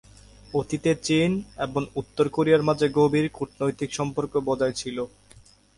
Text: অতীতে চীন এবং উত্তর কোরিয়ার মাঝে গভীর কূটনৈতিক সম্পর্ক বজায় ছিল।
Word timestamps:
অতীতে 0.53 0.91
চীন 1.03 1.31
এবং 1.57 1.81
উত্তর 1.95 2.25
কোরিয়ার 2.29 2.67
মাঝে 2.69 2.87
গভীর 2.97 3.25
কূটনৈতিক 3.37 3.89
সম্পর্ক 3.93 4.33
বজায় 4.47 4.75
ছিল। 4.75 4.97